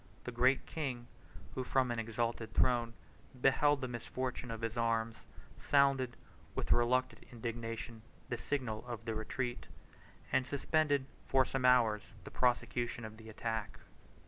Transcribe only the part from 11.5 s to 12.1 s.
hours